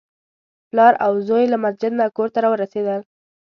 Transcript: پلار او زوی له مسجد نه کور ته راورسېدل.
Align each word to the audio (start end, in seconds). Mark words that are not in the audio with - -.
پلار 0.69 0.93
او 1.05 1.13
زوی 1.27 1.45
له 1.51 1.57
مسجد 1.63 1.91
نه 1.99 2.05
کور 2.17 2.29
ته 2.33 2.39
راورسېدل. 2.43 3.01